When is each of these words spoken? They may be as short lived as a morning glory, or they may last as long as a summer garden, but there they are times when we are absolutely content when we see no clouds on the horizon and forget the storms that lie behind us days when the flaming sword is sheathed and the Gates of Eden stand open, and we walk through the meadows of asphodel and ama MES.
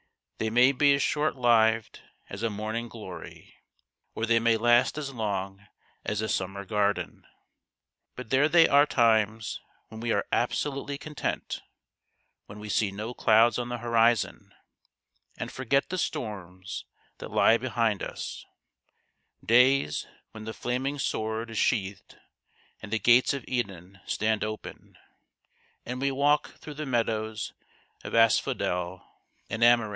They 0.39 0.49
may 0.49 0.71
be 0.71 0.95
as 0.95 1.03
short 1.03 1.35
lived 1.35 2.01
as 2.27 2.41
a 2.41 2.49
morning 2.49 2.89
glory, 2.89 3.53
or 4.15 4.25
they 4.25 4.39
may 4.39 4.57
last 4.57 4.97
as 4.97 5.13
long 5.13 5.67
as 6.03 6.19
a 6.19 6.27
summer 6.27 6.65
garden, 6.65 7.27
but 8.15 8.31
there 8.31 8.49
they 8.49 8.67
are 8.67 8.87
times 8.87 9.61
when 9.89 9.99
we 10.01 10.11
are 10.11 10.25
absolutely 10.31 10.97
content 10.97 11.61
when 12.47 12.57
we 12.57 12.67
see 12.69 12.89
no 12.91 13.13
clouds 13.13 13.59
on 13.59 13.69
the 13.69 13.77
horizon 13.77 14.51
and 15.37 15.51
forget 15.51 15.89
the 15.89 15.99
storms 15.99 16.85
that 17.19 17.29
lie 17.29 17.57
behind 17.57 18.01
us 18.01 18.43
days 19.45 20.07
when 20.31 20.45
the 20.45 20.53
flaming 20.55 20.97
sword 20.97 21.51
is 21.51 21.59
sheathed 21.59 22.17
and 22.81 22.91
the 22.91 22.97
Gates 22.97 23.35
of 23.35 23.45
Eden 23.47 23.99
stand 24.07 24.43
open, 24.43 24.97
and 25.85 26.01
we 26.01 26.09
walk 26.09 26.55
through 26.55 26.73
the 26.73 26.87
meadows 26.87 27.53
of 28.03 28.15
asphodel 28.15 29.05
and 29.47 29.63
ama 29.63 29.83
MES. 29.89 29.89